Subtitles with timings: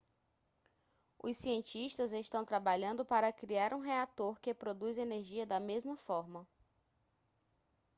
[1.21, 6.47] os cientistas estão trabalhando para criar um reator que produz energia da mesma forma